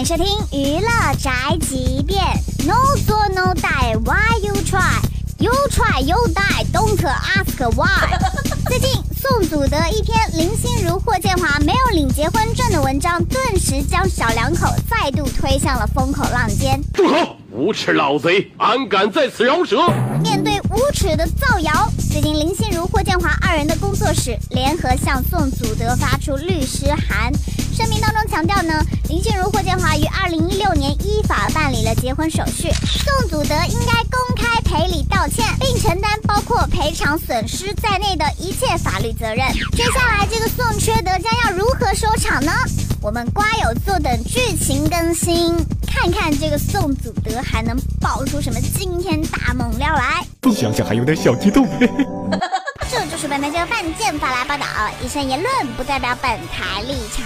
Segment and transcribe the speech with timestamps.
[0.00, 0.88] 迎收听娱乐
[1.18, 1.30] 宅
[1.60, 2.24] 急便。
[2.66, 2.74] No
[3.06, 4.98] 做 No die, Why you try?
[5.38, 6.64] You try, you die.
[6.72, 8.18] Don't ask why.
[8.66, 16.80] 最近宋祖德一篇林心如、霍建华没有领结婚证的文章，顿时将小两口再度推向了风口浪尖。
[16.94, 17.36] 住口！
[17.52, 19.86] 无耻老贼，安敢在此饶舌？
[20.22, 27.30] 面对无耻的造谣，最近林心如、霍建华二人的工作室联合向宋祖德发出律师函。
[27.74, 29.50] 声明当中强调呢，林心如、
[32.20, 39.38] 婚手续，宋祖德应该公开赔礼道歉，并承担包括赔偿损失在内的一切法律责任。
[39.72, 42.52] 接下来这个宋缺德将要如何收场呢？
[43.00, 45.56] 我们瓜友坐等剧情更新，
[45.86, 50.22] 看看这个宋祖德还能爆出什么惊天大猛料来。
[50.54, 51.66] 想想还有点小激动。
[52.92, 54.66] 这就是本台这个犯贱法来报道，
[55.02, 57.24] 以上言论不代表本台立场。